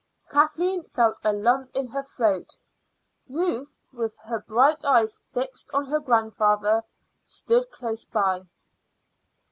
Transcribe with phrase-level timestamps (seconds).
[0.31, 2.55] Kathleen felt a lump in her throat.
[3.29, 6.83] Ruth, with her bright eyes fixed on her grandfather,
[7.23, 8.47] stood close by.